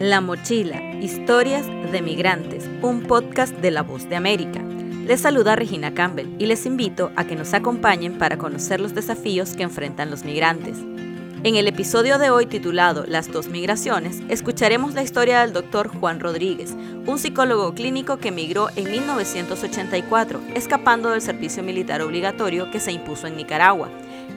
[0.00, 4.62] La Mochila, Historias de Migrantes, un podcast de La Voz de América.
[5.04, 9.56] Les saluda Regina Campbell y les invito a que nos acompañen para conocer los desafíos
[9.56, 10.76] que enfrentan los migrantes.
[11.42, 16.20] En el episodio de hoy titulado Las dos migraciones, escucharemos la historia del doctor Juan
[16.20, 22.92] Rodríguez, un psicólogo clínico que emigró en 1984, escapando del servicio militar obligatorio que se
[22.92, 23.88] impuso en Nicaragua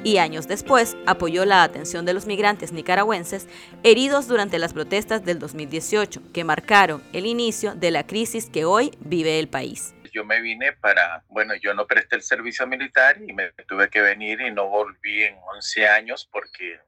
[0.04, 3.47] y años después apoyó la atención de los migrantes nicaragüenses
[3.83, 8.91] heridos durante las protestas del 2018, que marcaron el inicio de la crisis que hoy
[9.00, 9.93] vive el país.
[10.14, 14.01] Yo me vine para, bueno, yo no presté el servicio militar y me tuve que
[14.01, 16.79] venir y no volví en 11 años porque,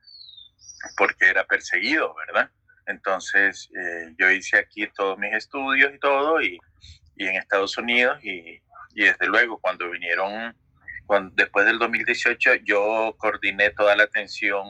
[0.98, 2.50] porque era perseguido, ¿verdad?
[2.86, 6.60] Entonces eh, yo hice aquí todos mis estudios y todo y,
[7.16, 8.62] y en Estados Unidos y,
[8.94, 10.54] y desde luego cuando vinieron
[11.34, 14.66] después del 2018 yo coordiné toda la atención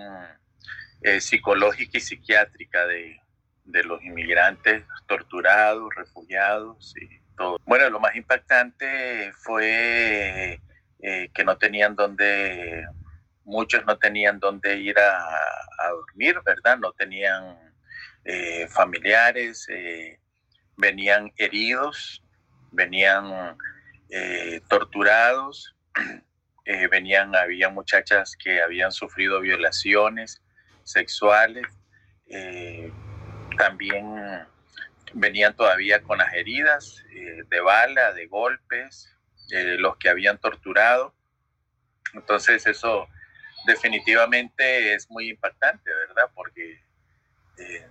[1.02, 3.20] eh, psicológica y psiquiátrica de,
[3.66, 7.58] de, los inmigrantes torturados, refugiados y todo.
[7.66, 10.60] Bueno, lo más impactante fue
[11.02, 12.86] eh, que no tenían dónde,
[13.44, 16.78] muchos no tenían dónde ir a, a dormir, ¿verdad?
[16.78, 17.58] No tenían
[18.26, 19.68] eh, familiares,
[20.78, 22.24] venían heridos,
[22.72, 23.58] venían
[24.70, 25.74] torturados
[26.66, 30.42] eh, venían, había muchachas que habían sufrido violaciones
[30.84, 31.68] sexuales,
[32.28, 32.92] eh,
[33.58, 34.06] también
[35.14, 39.10] venían todavía con las heridas eh, de bala, de golpes,
[39.78, 41.14] los que habían torturado.
[42.14, 43.08] Entonces eso
[43.68, 46.32] definitivamente es muy impactante, ¿verdad?
[46.34, 46.82] Porque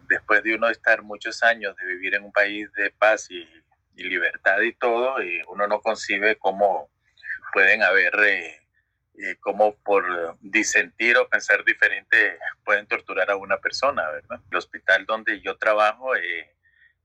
[0.09, 3.47] después de uno estar muchos años de vivir en un país de paz y,
[3.95, 5.17] y libertad y todo,
[5.49, 6.91] uno no concibe cómo
[7.53, 14.41] pueden haber eh, como por disentir o pensar diferente pueden torturar a una persona, ¿verdad?
[14.51, 16.51] El hospital donde yo trabajo, eh,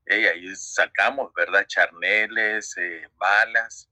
[0.06, 1.66] ahí sacamos, ¿verdad?
[1.66, 3.90] Charneles, eh, balas,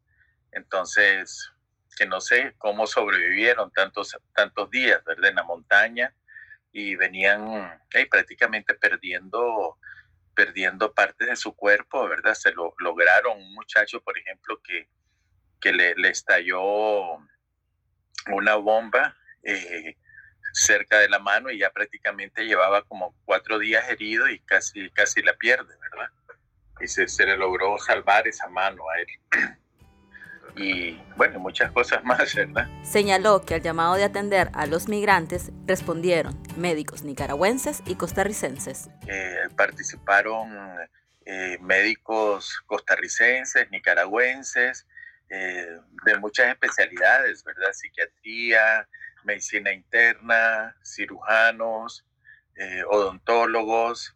[0.53, 1.53] entonces,
[1.97, 5.31] que no sé cómo sobrevivieron tantos, tantos días, ¿verdad?
[5.31, 6.15] En la montaña
[6.73, 7.81] y venían
[8.11, 9.78] prácticamente perdiendo
[10.37, 12.34] perdiendo partes de su cuerpo, ¿verdad?
[12.34, 14.87] Se lo lograron un muchacho, por ejemplo, que,
[15.66, 17.19] que le, le estalló
[18.31, 19.97] una bomba eh,
[20.53, 25.22] cerca de la mano y ya prácticamente llevaba como cuatro días herido y casi, casi
[25.22, 26.09] la pierde, ¿verdad?
[26.81, 29.59] Y se, se le logró salvar esa mano a él.
[30.59, 32.66] Y bueno, muchas cosas más, ¿verdad?
[32.82, 38.88] Señaló que al llamado de atender a los migrantes respondieron médicos nicaragüenses y costarricenses.
[39.06, 40.78] Eh, participaron
[41.26, 44.87] eh, médicos costarricenses, nicaragüenses,
[45.28, 47.72] eh, de muchas especialidades, ¿verdad?
[47.72, 48.88] Psiquiatría,
[49.25, 52.06] medicina interna, cirujanos,
[52.54, 54.14] eh, odontólogos,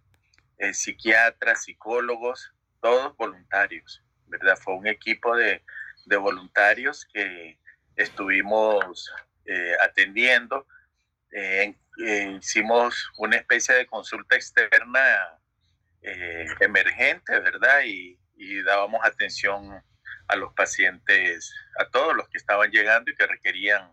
[0.58, 4.56] eh, psiquiatras, psicólogos, todos voluntarios, ¿verdad?
[4.56, 5.64] Fue un equipo de,
[6.06, 7.58] de voluntarios que
[7.96, 9.12] estuvimos
[9.82, 10.64] atendiendo.
[12.38, 15.00] hicimos una especie de consulta externa
[16.60, 17.80] emergente, ¿verdad?
[17.84, 19.82] Y, y dábamos atención
[20.30, 23.92] a los pacientes, a todos los que estaban llegando y que requerían,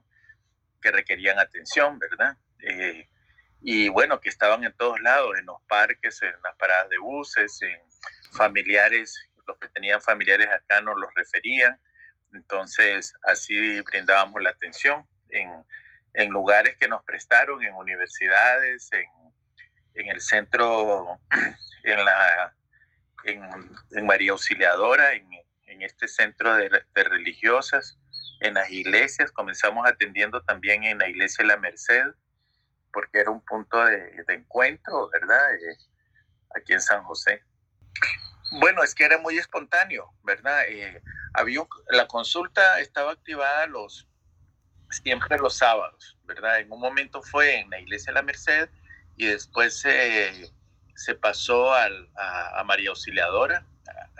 [0.81, 2.38] que requerían atención, ¿verdad?
[2.59, 3.09] Eh,
[3.62, 7.59] y bueno, que estaban en todos lados, en los parques, en las paradas de buses,
[7.64, 7.80] en
[8.34, 11.80] familiares, los que tenían familiares acá nos los referían,
[12.34, 15.50] entonces así brindábamos la atención en,
[16.14, 19.09] en lugares que nos prestaron, en universidades, en,
[19.96, 21.20] en el centro,
[21.84, 22.53] en la
[23.24, 23.44] en,
[23.92, 25.28] en María Auxiliadora, en
[25.67, 27.97] en este centro de, religiosas,
[28.39, 32.05] en las iglesias, comenzamos atendiendo también en la iglesia de la Merced,
[32.91, 35.55] porque era un punto de, encuentro, ¿verdad?
[35.55, 35.78] Eh,
[36.55, 37.44] aquí en San José.
[38.59, 40.63] Bueno, es que era muy espontáneo, ¿verdad?
[40.67, 41.01] Eh,
[41.33, 44.07] había la consulta estaba activada los
[44.89, 46.59] siempre los sábados, ¿verdad?
[46.59, 48.70] En un momento fue en la iglesia de la Merced
[49.17, 53.66] y después se pasó al, a María Auxiliadora,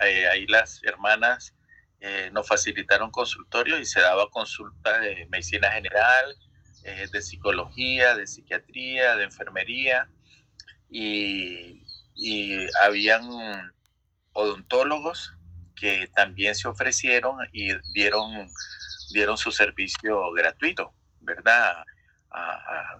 [0.00, 1.54] eh, ahí las hermanas
[2.00, 6.36] eh, nos facilitaron consultorio y se daba consulta de medicina general,
[6.84, 10.08] eh, de psicología, de psiquiatría, de enfermería
[10.90, 11.82] y,
[12.14, 13.28] y habían
[14.32, 15.34] odontólogos
[15.78, 18.48] que también se ofrecieron y dieron,
[19.12, 21.84] dieron su servicio gratuito, ¿verdad?
[22.30, 22.98] A,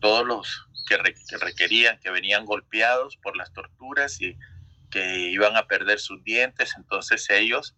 [0.00, 0.98] todos los que,
[1.38, 4.36] requerían, que venían golpeados por las torturas y
[4.90, 7.76] que iban a perder sus dientes, entonces ellos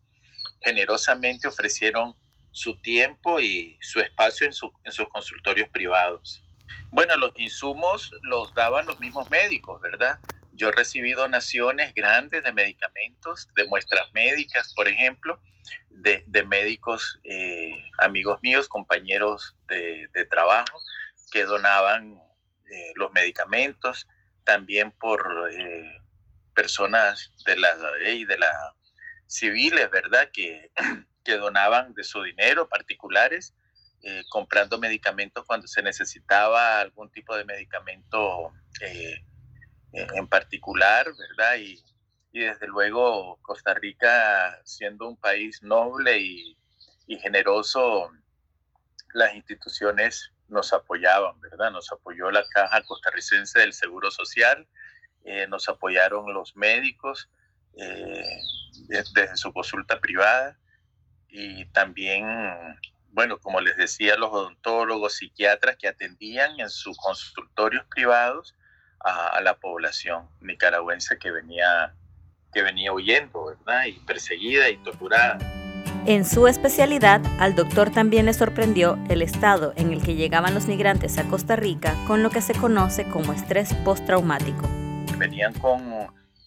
[0.61, 2.15] generosamente ofrecieron
[2.51, 6.45] su tiempo y su espacio en, sus consultorios privados.
[6.91, 10.19] Bueno, los insumos los daban los mismos médicos, ¿verdad?
[10.53, 15.41] yo recibí donaciones grandes de medicamentos, de muestras médicas, por ejemplo,
[15.91, 20.79] de, médicos, eh, amigos míos, compañeros de, trabajo,
[21.31, 22.21] que donaban
[22.71, 24.07] eh, los medicamentos,
[24.45, 26.02] también por eh,
[26.55, 28.75] personas de la, de la
[29.27, 30.31] civiles, ¿verdad?
[30.33, 30.71] Que,
[31.25, 33.55] que donaban de su dinero, particulares,
[34.31, 38.53] comprando medicamentos cuando se necesitaba algún tipo de medicamento
[39.93, 41.57] en particular, ¿verdad?
[41.59, 41.81] Y,
[42.33, 46.57] y desde luego Costa Rica, siendo un país noble y,
[47.21, 48.11] generoso,
[49.13, 51.71] las instituciones nos apoyaban, ¿verdad?
[51.71, 54.67] Nos apoyó la Caja Costarricense del Seguro Social,
[55.25, 57.29] eh, nos apoyaron los médicos
[57.77, 58.41] eh,
[58.89, 60.59] desde su consulta privada
[61.29, 62.27] y también,
[63.09, 68.55] bueno, como les decía, los odontólogos, psiquiatras que atendían en sus consultorios privados
[69.01, 71.95] a, la población nicaragüense que venía
[72.53, 73.87] que venía huyendo, ¿verdad?
[73.87, 75.39] Y perseguida y torturada.
[76.05, 80.67] En su especialidad, al doctor también le sorprendió el estado en el que llegaban los
[80.67, 84.82] migrantes a Costa Rica con lo que se conoce como estrés postraumático.
[85.23, 85.81] Venían con,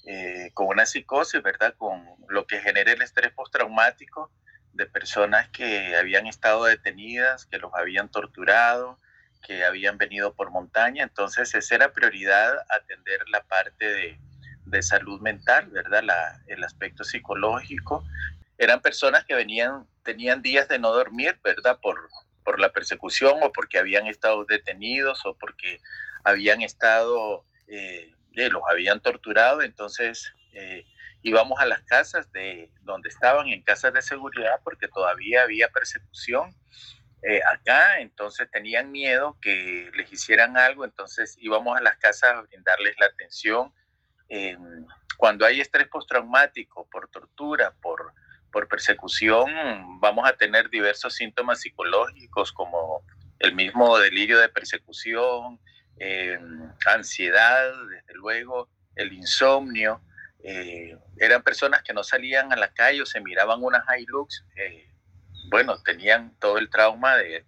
[0.06, 1.74] eh, con una psicosis, ¿verdad?
[1.78, 4.30] Con lo que genera el estrés postraumático
[4.74, 9.00] de personas que habían estado detenidas, que los habían torturado,
[9.48, 11.04] que habían venido por montaña.
[11.04, 14.20] Entonces, esa era prioridad, atender la parte de,
[14.66, 16.04] de salud mental, ¿verdad?
[16.04, 18.04] La, el aspecto psicológico.
[18.58, 21.80] Eran personas que venían, tenían días de no dormir, ¿verdad?
[21.82, 22.10] Por,
[22.44, 25.80] por la persecución o porque habían estado detenidos o porque
[26.26, 29.62] habían estado, eh, los habían torturado.
[29.62, 30.86] Entonces eh,
[31.22, 36.56] íbamos a las casas de donde estaban, en casas de seguridad, porque todavía había persecución.
[37.24, 42.42] Eh, acá, entonces tenían miedo que les hicieran algo, entonces íbamos a las casas a
[42.42, 43.74] brindarles la atención,
[44.28, 44.86] Em,
[45.18, 48.14] cuando hay estrés postraumático por tortura, por,
[48.52, 49.50] por persecución,
[50.00, 53.04] vamos a tener diversos síntomas psicológicos como
[53.40, 55.60] el mismo delirio de persecución,
[55.98, 60.02] em, ansiedad, desde luego, el insomnio.
[60.44, 64.88] Eh, eran personas que no salían a la calle o se miraban unas Hilux, eh,
[65.50, 67.44] bueno, tenían todo el trauma de,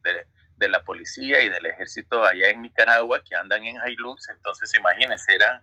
[0.58, 5.36] de, la policía y del ejército allá en Nicaragua que andan en Hilux, entonces imagínense,
[5.36, 5.62] eran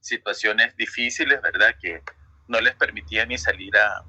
[0.00, 1.74] situaciones difíciles, ¿verdad?
[1.80, 2.02] Que
[2.48, 4.04] no les permitía ni salir a,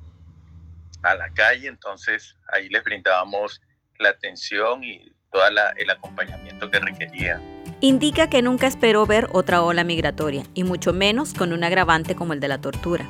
[1.04, 3.62] a la calle, entonces ahí les brindábamos
[4.00, 7.41] la atención y todo el acompañamiento que requerían.
[7.81, 12.33] Indica que nunca esperó ver otra ola migratoria, y mucho menos con un agravante como
[12.33, 13.05] el de la tortura.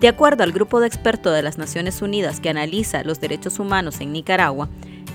[0.00, 4.00] De acuerdo al grupo de expertos de las Naciones Unidas que analiza los derechos humanos
[4.00, 4.68] en Nicaragua,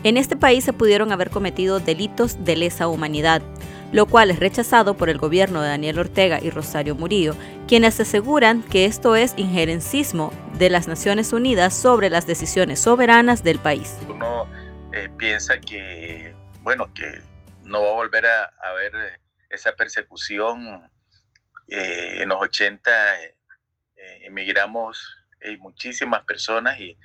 [0.04, 3.42] en este país se pudieron haber cometido delitos de lesa humanidad,
[3.92, 7.36] lo cual es rechazado por el gobierno de Daniel Ortega y Rosario Murillo,
[7.68, 13.58] quienes aseguran que esto es injerencismo de las Naciones Unidas sobre las decisiones soberanas del
[13.58, 13.98] país.
[14.08, 14.46] Uno
[14.94, 16.35] eh, piensa que,
[16.66, 17.22] bueno, que
[17.64, 20.92] no va a volver a, haber esa persecución.
[21.68, 23.36] Eh, en los 80 eh,
[24.24, 25.18] emigramos
[25.60, 26.98] muchísimas personas y,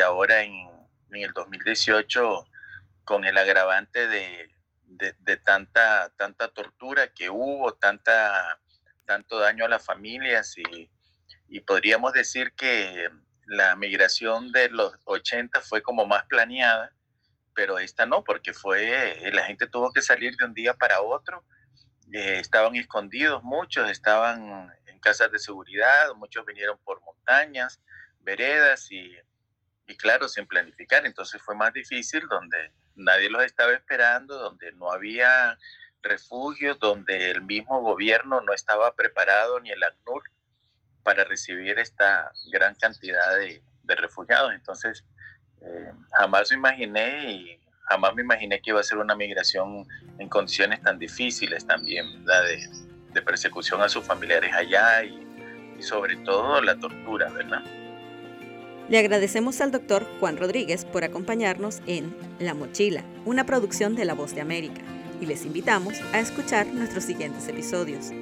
[0.00, 0.68] ahora en,
[1.10, 2.46] el 2018
[3.04, 4.50] con el agravante de
[4.88, 8.58] de, tanta, tanta tortura que hubo, tanta,
[9.04, 10.90] tanto daño a las familias y,
[11.66, 13.08] podríamos decir que
[13.46, 16.92] la migración de los 80 fue como más planeada,
[17.58, 21.42] pero esta no, porque fue, la gente tuvo que salir de un día para otro,
[22.12, 27.80] eh, estaban escondidos muchos, estaban en casas de seguridad, muchos vinieron por montañas,
[28.20, 29.12] veredas y,
[29.88, 34.92] y claro, sin planificar, entonces fue más difícil donde nadie los estaba esperando, donde no
[34.92, 35.58] había
[36.00, 40.22] refugios, donde el mismo gobierno no estaba preparado ni el ACNUR
[41.02, 43.60] para recibir esta gran cantidad de,
[43.96, 44.52] refugiados.
[44.52, 45.04] Entonces,
[45.62, 49.86] eh, jamás me imaginé y jamás me imaginé que iba a ser una migración
[50.18, 52.68] en condiciones tan difíciles también, De,
[53.12, 55.26] de persecución a sus familiares allá y,
[55.78, 57.62] y sobre todo la tortura, ¿verdad?
[58.88, 64.14] Le agradecemos al doctor Juan Rodríguez por acompañarnos en La Mochila, una producción de La
[64.14, 64.80] Voz de América,
[65.20, 68.12] y les invitamos a escuchar nuestros siguientes episodios.